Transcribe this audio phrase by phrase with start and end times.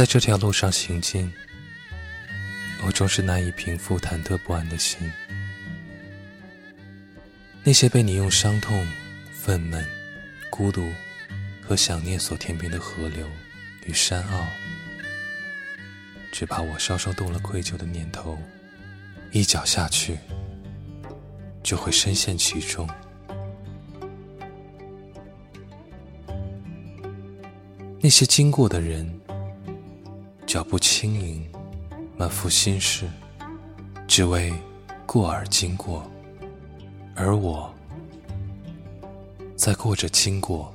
[0.00, 1.30] 在这条路上行进，
[2.86, 4.98] 我终是难以平复忐忑不安的心。
[7.62, 8.88] 那些被你用伤痛、
[9.30, 9.84] 愤懑、
[10.48, 10.90] 孤独
[11.60, 13.28] 和想念所填平的河流
[13.84, 14.46] 与山坳，
[16.32, 18.38] 只怕我稍稍动了愧疚的念头，
[19.32, 20.16] 一脚下去
[21.62, 22.88] 就会深陷其中。
[28.00, 29.06] 那些经过的人，
[30.50, 31.48] 脚步轻盈，
[32.16, 33.08] 满腹心事，
[34.08, 34.52] 只为
[35.06, 36.02] 过而经过。
[37.14, 37.72] 而我，
[39.54, 40.74] 在过着经过。